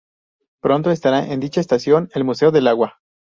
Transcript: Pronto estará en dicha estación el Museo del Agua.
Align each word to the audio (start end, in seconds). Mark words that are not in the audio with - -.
Pronto 0.63 0.89
estará 0.89 1.27
en 1.31 1.39
dicha 1.39 1.61
estación 1.61 2.09
el 2.15 2.23
Museo 2.23 2.49
del 2.49 2.65
Agua. 2.65 2.97